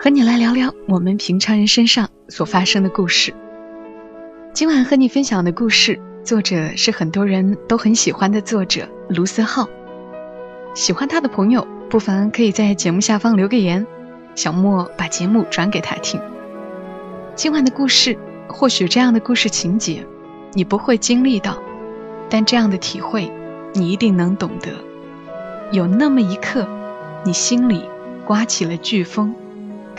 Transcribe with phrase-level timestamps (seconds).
[0.00, 3.34] 和你来聊聊我们平常人身上所发生的故事。
[4.52, 9.68] 今晚和你分享的故事，作者是很多人都很喜欢的作者卢思浩。
[10.72, 13.84] 喜欢他的朋友，不妨可以在节目下方留个言，
[14.36, 16.20] 小莫把节目转给他听。
[17.34, 18.16] 今晚的故事，
[18.48, 20.06] 或许这样的故事情节。
[20.52, 21.58] 你不会经历到，
[22.30, 23.32] 但这样的体会，
[23.74, 24.70] 你一定能懂得。
[25.72, 26.68] 有那么一刻，
[27.24, 27.82] 你心里
[28.24, 29.34] 刮起了飓风，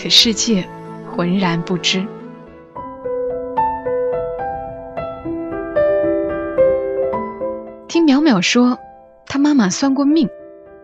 [0.02, 0.66] 可世界
[1.12, 2.08] 浑然不知。
[7.90, 8.80] 听淼淼说，
[9.26, 10.30] 她妈妈算过命，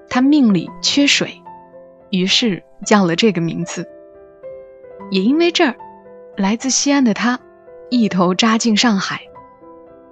[0.10, 1.42] 她命里缺水，
[2.10, 3.88] 于是叫了这个名字。
[5.12, 5.76] 也因为这儿，
[6.36, 7.40] 来自西安的他，
[7.90, 9.22] 一头扎进上海。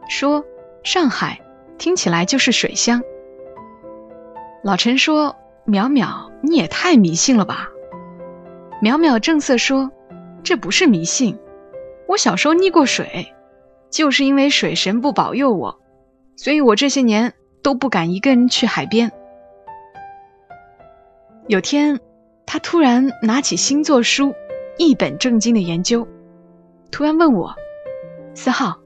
[0.07, 0.45] 说
[0.83, 1.41] 上海
[1.77, 3.01] 听起来就是水乡。
[4.63, 5.35] 老陈说
[5.67, 7.69] ：“淼淼，你也太迷信了吧？”
[8.83, 9.89] 淼淼正色说
[10.43, 11.39] ：“这不是迷信，
[12.05, 13.33] 我小时候溺过水，
[13.89, 15.79] 就是因为水神不保佑我，
[16.35, 19.13] 所以我这些年都不敢一个人去海边。”
[21.47, 22.01] 有天，
[22.45, 24.35] 他突然拿起星座书，
[24.77, 26.05] 一本正经的研究，
[26.91, 27.55] 突然问我
[28.35, 28.81] ：“四号。”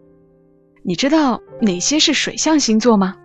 [0.86, 3.16] 你知道哪些是水象星座吗？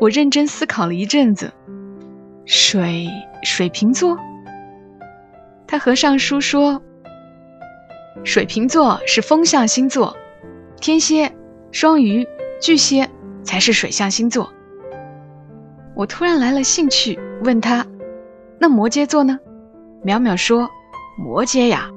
[0.00, 1.52] 我认真思考了一阵子，
[2.46, 3.06] 水
[3.42, 4.16] 水瓶座。
[5.70, 6.82] 他合上书说
[8.24, 10.16] ：“水瓶座是风象星座，
[10.80, 11.32] 天蝎、
[11.70, 12.26] 双鱼、
[12.60, 13.08] 巨蟹
[13.44, 14.52] 才是水象星座。”
[15.94, 17.86] 我突然来了兴趣，问他
[18.58, 19.38] ：“那摩羯座呢？”
[20.04, 20.68] 淼淼说
[21.16, 21.88] ：“摩羯呀，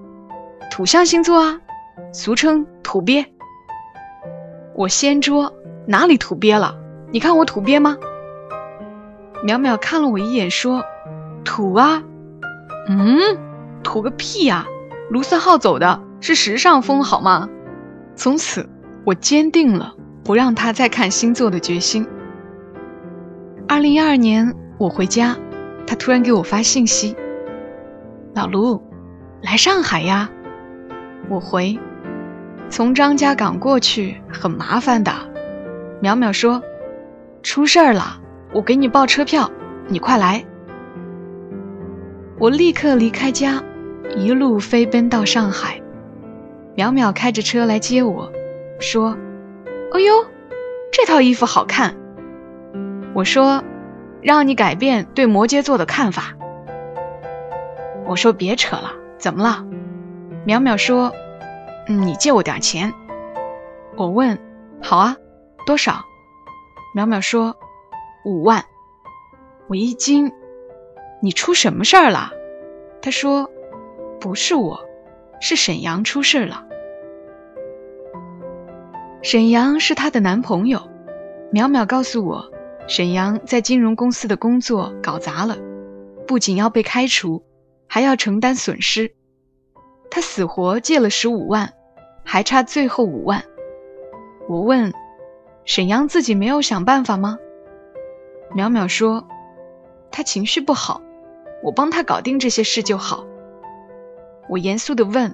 [0.69, 1.59] 土象星座啊，
[2.13, 3.25] 俗称土鳖。”
[4.77, 5.51] 我掀桌，
[5.87, 6.77] 哪里土鳖了？
[7.11, 7.97] 你看我土鳖吗？
[9.47, 10.83] 淼淼看了我一眼，说
[11.43, 12.03] ：“土啊，
[12.87, 13.19] 嗯，
[13.83, 14.65] 图个屁呀！
[15.09, 17.49] 卢思浩走的是时尚风，好吗？”
[18.15, 18.69] 从此，
[19.05, 22.07] 我坚定了不让他再看星座的决心。
[23.67, 25.35] 二零一二年，我回家，
[25.85, 27.15] 他突然给我发信息
[28.33, 28.81] ：“老卢，
[29.41, 30.29] 来上海呀！”
[31.29, 31.79] 我回。
[32.69, 35.11] 从张家港过去很麻烦的，
[36.01, 36.61] 淼淼说
[37.43, 38.19] ：“出事儿了，
[38.53, 39.51] 我给你报车票，
[39.87, 40.43] 你快来。”
[42.39, 43.63] 我立刻离开家，
[44.15, 45.81] 一路飞奔到上海。
[46.75, 48.31] 淼淼开着车来接我，
[48.79, 49.17] 说
[49.93, 50.25] ：“哎呦，
[50.91, 51.95] 这套衣服好看。”
[53.13, 53.63] 我说
[54.21, 56.33] ：“让你改变对摩羯座的看法。”
[58.05, 59.65] 我说：“别扯了，怎么了？”
[60.47, 61.11] 淼淼说。
[61.85, 62.93] 嗯，你借我点钱。
[63.97, 64.39] 我问，
[64.81, 65.17] 好啊，
[65.65, 66.05] 多少？
[66.95, 67.57] 淼淼说
[68.23, 68.63] 五万。
[69.67, 70.31] 我一惊，
[71.21, 72.31] 你出什么事儿了？
[73.01, 73.51] 他说
[74.23, 74.79] 不是我，
[75.41, 76.65] 是沈阳出事了。
[79.21, 80.89] 沈阳是她的男朋友。
[81.51, 82.49] 淼淼告诉我，
[82.87, 85.57] 沈阳在金融公司的工作搞砸了，
[86.25, 87.43] 不仅要被开除，
[87.85, 89.13] 还要承担损失。
[90.09, 91.73] 他死活借了十五万，
[92.23, 93.43] 还差最后五万。
[94.47, 94.93] 我问
[95.65, 97.39] 沈阳自己没有想办法吗？
[98.55, 99.27] 淼淼说
[100.11, 101.01] 他情绪不好，
[101.61, 103.27] 我帮他搞定这些事就好。
[104.53, 105.33] 我严肃的问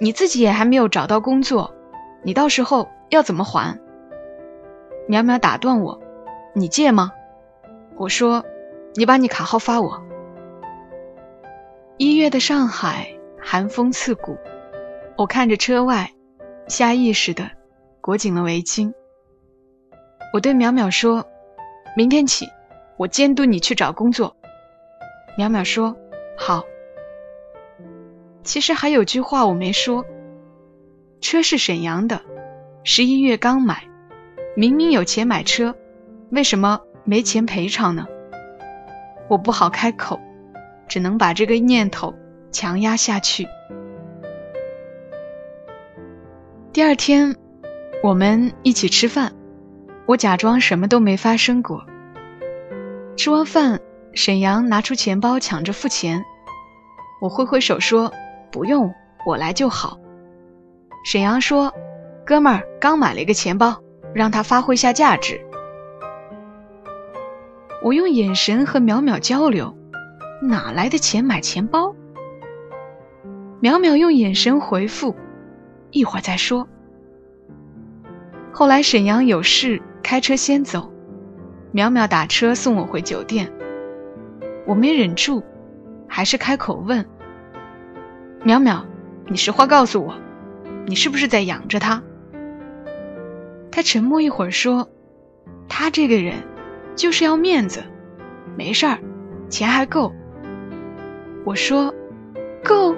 [0.00, 1.74] 你自己也还没有找到工作，
[2.22, 3.78] 你到时候要怎么还？
[5.06, 6.00] 淼淼打断我，
[6.54, 7.12] 你借吗？
[7.96, 8.46] 我说
[8.94, 10.02] 你把你卡号发我。
[11.98, 13.14] 一月的上海。
[13.40, 14.36] 寒风刺骨，
[15.16, 16.10] 我看着车外，
[16.66, 17.50] 下意识的
[18.00, 18.92] 裹紧了围巾。
[20.34, 21.24] 我对淼淼说
[21.96, 22.48] ：“明天起，
[22.98, 24.36] 我监督你去找工作。”
[25.38, 25.96] 淼淼说
[26.36, 26.64] ：“好。”
[28.42, 30.04] 其实还有句话我没说：
[31.20, 32.22] 车是沈阳的，
[32.84, 33.84] 十一月刚买，
[34.56, 35.74] 明明有钱买车，
[36.30, 38.06] 为什么没钱赔偿呢？
[39.28, 40.18] 我不好开口，
[40.88, 42.14] 只能把这个念头。
[42.50, 43.46] 强压下去。
[46.72, 47.36] 第二天，
[48.02, 49.34] 我们一起吃饭，
[50.06, 51.84] 我假装什么都没发生过。
[53.18, 53.80] 吃完饭，
[54.14, 56.24] 沈阳拿出钱包抢着付钱。
[57.20, 58.14] 我挥挥手说
[58.50, 58.92] ：“不用，
[59.26, 59.98] 我来就好。”
[61.04, 61.72] 沈阳说
[62.26, 63.80] ：“哥们儿刚买了一个钱包，
[64.14, 65.40] 让他发挥下价值。”
[67.82, 69.76] 我用眼神和淼淼交流，
[70.42, 71.94] 哪来的钱买钱包？
[73.62, 75.14] 淼淼用眼神回复
[75.90, 76.68] ：“一会儿再说。”
[78.52, 80.92] 后来沈阳有事开车先走，
[81.72, 83.50] 淼淼打车送我回酒店。
[84.66, 85.42] 我没忍住，
[86.08, 87.06] 还是开口问
[88.44, 88.82] ：“淼淼，
[89.26, 90.14] 你实话告诉我，
[90.86, 92.02] 你是不是在养着他？”
[93.70, 94.88] 他沉默一会儿说
[95.68, 96.34] ：“他这个人
[96.96, 97.82] 就是要面子，
[98.56, 98.98] 没事儿，
[99.48, 100.12] 钱还够。”
[101.44, 101.94] 我说
[102.64, 102.94] ：“够？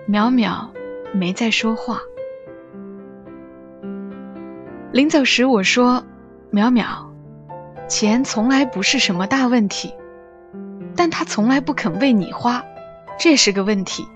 [0.08, 0.70] 淼淼。
[1.14, 2.00] 没再说话。
[4.93, 6.04] 临走时我说
[6.52, 7.06] ：“淼淼，
[7.88, 9.94] 钱从来不是什么大问题，
[10.96, 12.64] 但他从来不肯为你花，
[13.19, 14.08] 这是个问题。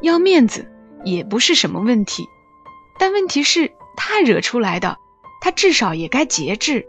[0.00, 0.70] 要面子
[1.04, 2.26] 也不是什么问题，
[2.98, 4.98] 但问题是他惹出来的，
[5.40, 6.86] 他至少也该节制。”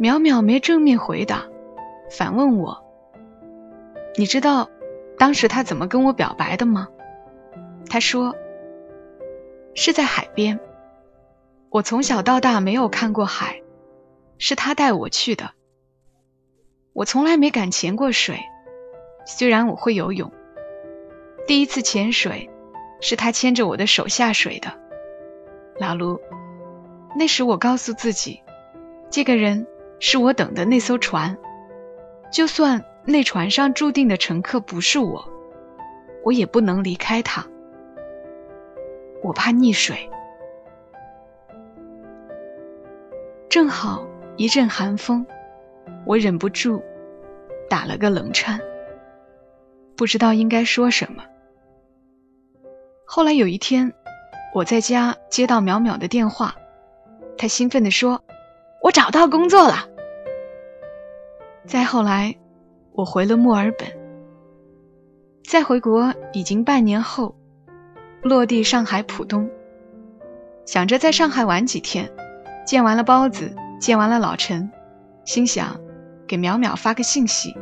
[0.00, 1.44] 淼淼没正面回答，
[2.10, 2.82] 反问我
[4.16, 4.68] ：“你知道
[5.18, 6.88] 当时他怎么跟我表白的吗？”
[7.88, 8.34] 他说
[9.74, 10.58] ：“是在海边。
[11.68, 13.62] 我从小到大没有看过海，
[14.38, 15.52] 是他带我去的。
[16.92, 18.38] 我从来没敢潜过水，
[19.24, 20.30] 虽然我会游泳。
[21.46, 22.50] 第一次潜水，
[23.00, 24.72] 是他牵着我的手下水的。
[25.78, 26.20] 老卢，
[27.16, 28.42] 那时我告诉自己，
[29.10, 29.66] 这个人
[30.00, 31.38] 是我等的那艘船，
[32.30, 35.26] 就算那船上注定的乘客不是我，
[36.22, 37.46] 我也不能离开他。”
[39.24, 40.10] 我怕溺水，
[43.48, 44.04] 正好
[44.36, 45.24] 一阵寒风，
[46.06, 46.82] 我忍不住
[47.68, 48.60] 打了个冷颤，
[49.96, 51.24] 不知道应该说什么。
[53.04, 53.92] 后来有一天，
[54.54, 56.54] 我在家接到淼淼的电话，
[57.36, 58.22] 她兴奋地说
[58.82, 59.88] ：“我找到工作了。”
[61.66, 62.34] 再后来，
[62.92, 63.88] 我回了墨尔本，
[65.44, 67.36] 再回国已经半年后。
[68.22, 69.50] 落地上海浦东，
[70.64, 72.08] 想着在上海玩几天，
[72.64, 74.70] 见完了包子，见完了老陈，
[75.24, 75.80] 心想
[76.32, 77.54] 给淼淼发个信息。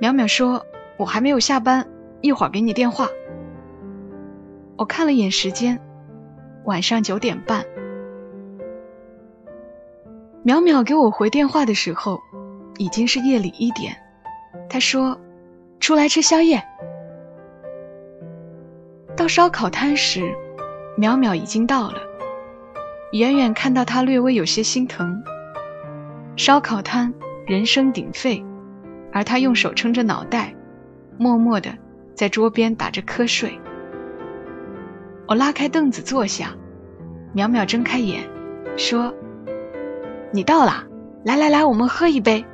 [0.00, 0.64] 淼淼说
[0.96, 1.86] ：“我还没有下班，
[2.22, 3.08] 一会儿给你电话。”
[4.78, 5.78] 我看了眼时间，
[6.64, 7.66] 晚上九点半。
[10.46, 12.20] 淼淼给我回电话的时候，
[12.78, 13.98] 已经是夜里一点。
[14.70, 15.20] 他说
[15.78, 16.64] ：“出来吃宵夜。”
[19.14, 20.22] 到烧烤摊时，
[20.96, 21.98] 淼淼已经到了。
[23.12, 25.22] 远远看到他，略微有些心疼。
[26.34, 27.12] 烧烤摊
[27.46, 28.44] 人声鼎沸，
[29.12, 30.54] 而他用手撑着脑袋，
[31.18, 31.76] 默默地
[32.14, 33.60] 在桌边打着瞌睡。
[35.26, 36.54] 我拉开凳子坐下，
[37.34, 38.28] 淼淼睁开眼，
[38.76, 39.14] 说
[40.32, 40.84] ：“你到了，
[41.24, 42.44] 来来来，我们喝一杯。”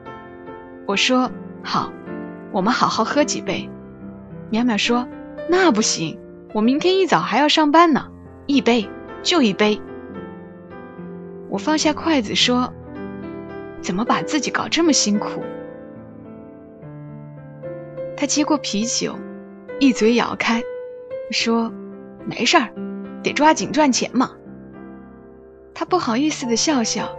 [0.86, 1.30] 我说
[1.62, 1.92] ：“好，
[2.52, 3.68] 我们好好喝几杯。”
[4.50, 5.06] 淼淼说
[5.50, 6.18] ：“那不行。”
[6.54, 8.06] 我明天一早还要上班呢，
[8.46, 8.88] 一杯
[9.22, 9.78] 就一杯。
[11.50, 12.72] 我放下筷子说
[13.80, 15.42] ：“怎么把自己搞这么辛苦？”
[18.16, 19.16] 他接过啤酒，
[19.78, 20.62] 一嘴咬开，
[21.30, 21.72] 说
[22.26, 22.72] ：“没事儿，
[23.22, 24.32] 得抓紧赚钱嘛。”
[25.72, 27.16] 他不好意思的笑笑：“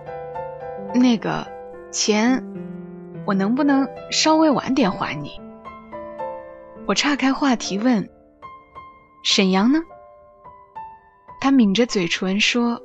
[0.93, 1.47] 那个
[1.91, 2.43] 钱，
[3.25, 5.39] 我能不能稍微晚点还你？”
[6.85, 8.09] 我岔开话题问。
[9.23, 9.79] 沈阳呢？
[11.41, 12.81] 他抿着嘴唇说：“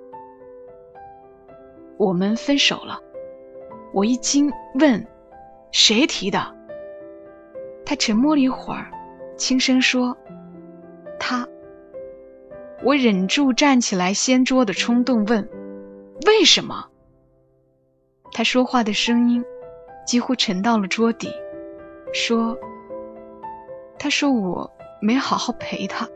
[1.97, 3.01] 我们分手了。”
[3.95, 5.07] 我一惊，问
[5.71, 6.53] ：“谁提的？”
[7.87, 8.91] 他沉默了一会儿，
[9.37, 10.19] 轻声说
[11.21, 11.47] ：“他。”
[12.83, 15.49] 我忍住站起来掀桌的冲动，问
[16.27, 16.89] ：“为什么？”
[18.35, 19.45] 他说话的声音
[20.05, 21.29] 几乎沉到了桌底，
[22.13, 22.59] 说
[23.97, 26.09] ：“他说我没好好陪他。”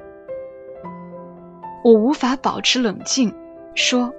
[1.84, 3.32] 我无法保持冷静，
[3.76, 4.12] 说：“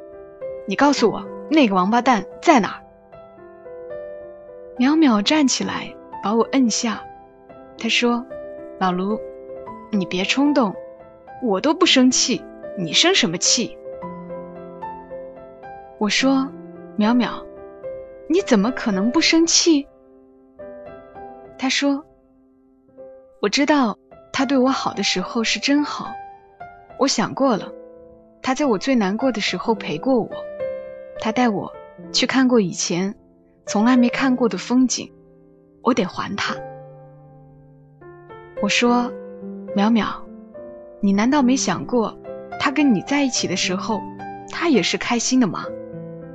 [0.66, 2.84] 你告诉我那个王八蛋在哪儿？”
[4.80, 5.94] 淼淼站起来
[6.24, 7.04] 把我摁下，
[7.78, 8.26] 他说
[8.80, 9.20] ：“老卢，
[9.92, 10.74] 你别冲动，
[11.44, 12.42] 我都不生气，
[12.78, 13.78] 你生什么气？”
[16.00, 16.48] 我说
[16.98, 17.46] ：“淼淼，
[18.30, 19.86] 你怎么可能不生气？”
[21.60, 22.06] 他说
[23.44, 23.98] ：“我知道
[24.32, 26.14] 他对我好的时候是真好。”
[26.98, 27.70] 我想过了，
[28.42, 30.30] 他在我最难过的时候陪过我，
[31.20, 31.74] 他带我
[32.14, 33.14] 去看过以前
[33.70, 35.12] 从来没看过的风景，
[35.84, 36.56] 我得还他。
[38.64, 39.14] 我说
[39.78, 40.24] ：“淼淼，
[41.02, 42.18] 你难道没想过，
[42.60, 44.02] 他跟你在一起的时候，
[44.52, 45.66] 他也是开心的吗？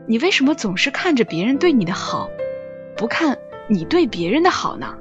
[0.07, 2.29] 你为什么总是看着别人对你的好，
[2.97, 3.37] 不看
[3.69, 4.95] 你对别人的好呢？”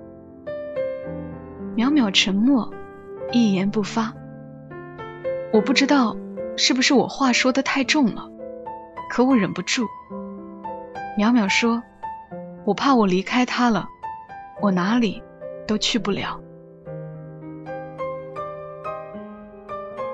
[1.77, 2.73] 淼淼沉默，
[3.31, 4.11] 一言不发。
[5.51, 6.17] 我不知道
[6.57, 8.31] 是不是我话说的太重了，
[9.11, 9.85] 可我忍不住。
[11.19, 11.83] 淼淼说
[12.65, 13.87] ：“我怕我离开他了，
[14.61, 15.21] 我哪里
[15.67, 16.39] 都去不了。”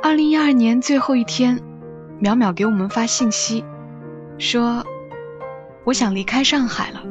[0.02, 1.60] 二零一二年最后一天，
[2.22, 3.64] 淼淼给我们发信息，
[4.38, 4.84] 说
[5.86, 7.04] ：“我想离开上海了，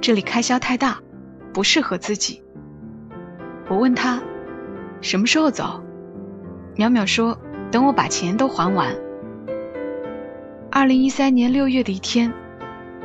[0.00, 0.98] 这里开销太大，
[1.52, 2.42] 不适合自己。”
[3.68, 4.22] 我问他
[5.00, 5.82] 什么时候走，
[6.76, 7.36] 淼淼说
[7.72, 8.94] ：“等我把钱都还完。”
[10.70, 12.32] 二零一三年六月的一天，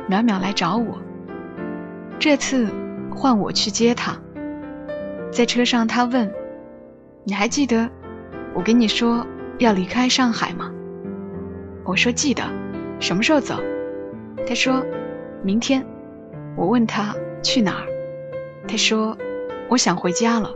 [0.08, 0.98] 淼淼来找我，
[2.22, 2.68] 这次
[3.12, 4.16] 换我去接他。
[5.32, 6.32] 在车上，他问
[7.26, 7.90] ：“你还记得？”
[8.54, 9.26] 我跟你说
[9.58, 10.70] 要离开上海吗？
[11.84, 12.44] 我说记得，
[13.00, 13.56] 什么时候走？
[14.46, 14.86] 他说
[15.42, 15.84] 明天。
[16.56, 17.12] 我问他
[17.42, 17.88] 去哪儿，
[18.68, 19.18] 他说
[19.68, 20.48] 我想回家了。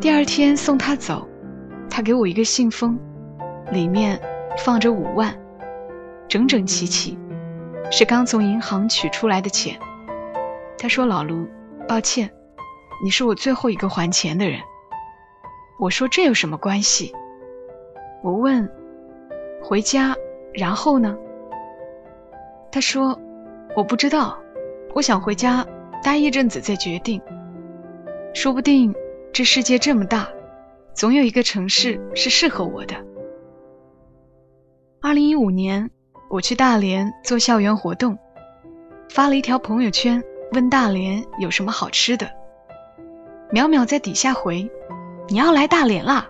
[0.00, 1.28] 第二天送他走，
[1.90, 2.98] 他给我一个信封，
[3.70, 4.18] 里面
[4.56, 5.38] 放着五万，
[6.26, 7.18] 整整齐齐，
[7.90, 9.78] 是刚从银行取出来的钱。
[10.76, 11.48] 他说老卢，
[11.88, 12.30] 抱歉，
[13.02, 14.60] 你是我最后一个还钱的人。
[15.78, 17.14] 我说这有什么关系？
[18.22, 18.68] 我问，
[19.62, 20.14] 回家，
[20.52, 21.16] 然后呢？
[22.70, 23.18] 他说，
[23.74, 24.38] 我不知道，
[24.94, 25.66] 我想回家
[26.02, 27.20] 待一阵子再决定。
[28.34, 28.94] 说不定
[29.32, 30.28] 这世界这么大，
[30.94, 32.96] 总有一个城市是适合我的。
[35.00, 35.90] 二零一五年，
[36.30, 38.18] 我去大连做校园活动，
[39.08, 42.30] 发了一条朋友圈，问大连有什么好吃的。
[43.50, 44.70] 淼淼在底下回。
[45.30, 46.26] 你要来大连啦，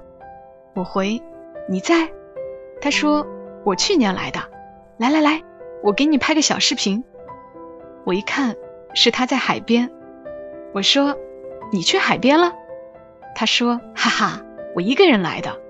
[0.75, 1.23] 我回
[1.69, 2.11] 你在，
[2.81, 3.25] 他说
[3.64, 4.40] 我去年来的，
[4.97, 5.40] 来来来，
[5.85, 7.05] 我给你拍个小视频。
[8.05, 8.57] 我一看
[8.95, 9.88] 是他在海边，
[10.75, 11.17] 我说
[11.71, 12.52] 你去海边了？
[13.37, 14.43] 他说哈哈，
[14.75, 15.61] 我一个人来的，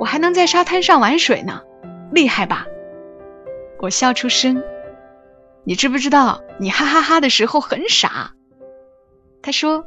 [0.00, 1.62] 我还能在沙滩上玩水呢，
[2.10, 2.66] 厉害吧？
[3.78, 4.62] 我笑出声，
[5.64, 8.32] 你知不知道你哈哈哈的时候很傻？
[9.42, 9.84] 他说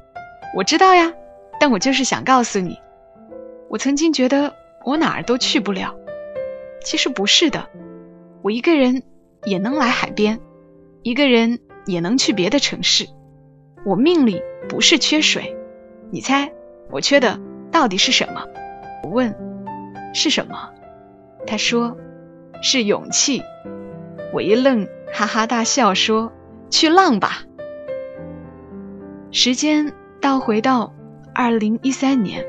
[0.56, 1.14] 我知道呀。
[1.62, 2.80] 但我就是想告诉你，
[3.68, 4.56] 我曾经觉得
[4.86, 5.94] 我哪儿都去不了，
[6.86, 7.68] 其实不是的，
[8.42, 9.04] 我一个人
[9.44, 10.40] 也能来海边，
[11.04, 13.10] 一个人也能去别的城市。
[13.84, 15.58] 我命里不是缺水，
[16.12, 16.54] 你猜
[16.92, 17.38] 我缺的
[17.74, 18.48] 到底是什么？
[19.04, 19.36] 我问
[20.14, 20.70] 是什么？
[21.46, 21.98] 他说
[22.62, 23.44] 是勇气。
[24.34, 26.32] 我一愣，哈哈大笑说
[26.70, 27.44] ：“去浪吧。”
[29.32, 30.94] 时间倒回到。
[31.32, 32.46] 二零一三年，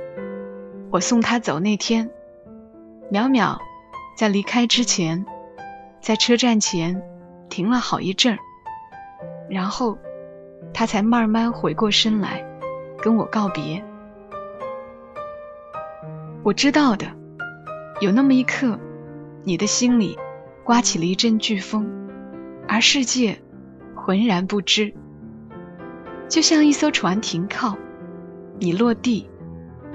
[0.91, 2.11] 我送他走那天，
[3.13, 3.59] 淼淼
[4.17, 5.25] 在离开之前，
[6.01, 7.01] 在车站前
[7.49, 8.39] 停了好一阵儿，
[9.49, 9.97] 然后
[10.75, 12.45] 他才慢慢回过身来
[13.01, 13.85] 跟我告别。
[16.43, 17.07] 我知道的，
[18.01, 18.77] 有那么一刻，
[19.45, 20.19] 你的心里
[20.71, 21.91] 刮起了一阵飓风，
[22.69, 23.41] 而世界
[23.97, 24.95] 浑然不知，
[26.29, 27.77] 就像一艘船停靠。
[28.61, 29.29] 你落地，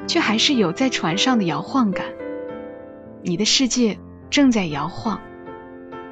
[0.05, 2.07] 却还是有在船上的摇晃感。
[3.23, 3.97] 你的世界
[4.29, 5.21] 正在摇晃，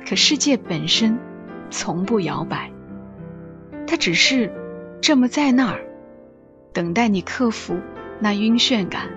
[0.08, 1.20] 可世界本身
[1.70, 2.72] 从不摇摆，
[3.86, 4.50] 它只是
[5.02, 5.82] 这么在那儿，
[6.72, 7.78] 等待你克服
[8.22, 9.10] 那晕眩感。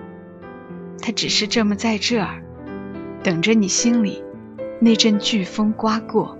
[1.01, 2.43] 它只是这么在这儿，
[3.23, 4.21] 等着你心里
[4.79, 6.37] 那阵飓风刮过。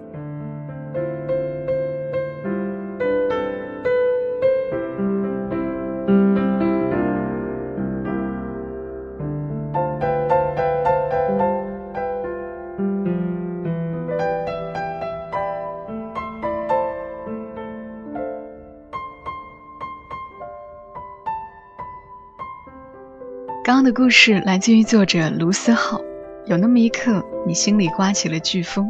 [23.63, 25.99] 刚刚的故事来自于作者卢思浩。
[26.49, 28.89] 有那么一刻，你心里刮起了飓风，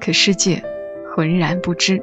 [0.00, 0.60] 可世界
[1.14, 2.02] 浑然不知。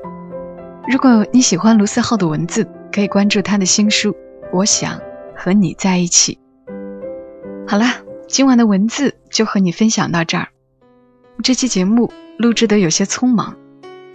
[0.88, 4.12] 如果你喜欢卢思浩的文字，可以关注他的新书
[4.54, 4.98] 《我想
[5.36, 6.40] 和你在一起》。
[7.70, 7.98] 好啦，
[8.30, 10.48] 今晚的文字就和你分享到这儿。
[11.44, 13.58] 这期节目录制的有些匆忙，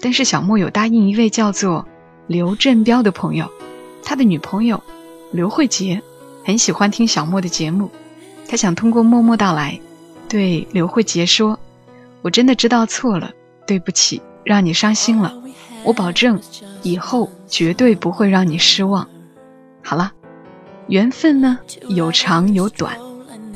[0.01, 1.87] 但是小莫有答应一位叫做
[2.27, 3.51] 刘振彪的朋友，
[4.03, 4.83] 他的女朋友
[5.33, 6.01] 刘慧杰。
[6.47, 7.91] 很喜欢听小莫的节目，
[8.49, 9.79] 他想通过默默到来，
[10.29, 11.59] 对刘慧杰说
[12.23, 13.31] ：“我真的知道错了，
[13.67, 15.35] 对不起，让你伤心了。
[15.85, 16.41] 我保证
[16.83, 19.09] 以后绝对不会让你失望。
[19.83, 20.13] 好了，
[20.89, 21.59] 缘分呢
[21.89, 22.97] 有长有短，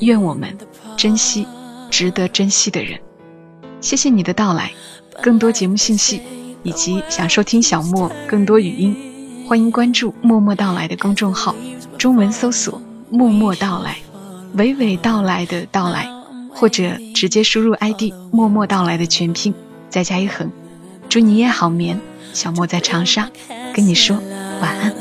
[0.00, 0.56] 愿我们
[0.96, 1.46] 珍惜
[1.90, 2.98] 值得珍惜的人。
[3.80, 4.72] 谢谢你的到来，
[5.20, 6.22] 更多节目信息
[6.62, 11.54] 以及想收听小莫更多语音，欢迎关注“默默到来”的公众号，
[11.98, 13.98] 中文搜索“默默到来”，
[14.56, 16.08] 娓娓道来的到来，
[16.54, 19.54] 或者直接输入 ID“ 默默到来”的全拼，
[19.88, 20.50] 再加一横。
[21.08, 22.00] 祝你夜好眠，
[22.32, 23.30] 小莫在长沙
[23.74, 24.16] 跟你说
[24.60, 24.92] 晚安。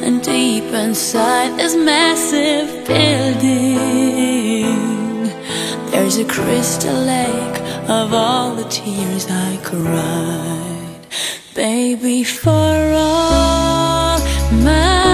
[0.00, 4.08] And deep inside this massive building,
[5.90, 11.04] there's a crystal lake of all the tears I cried,
[11.54, 14.18] baby, for all
[14.64, 15.07] my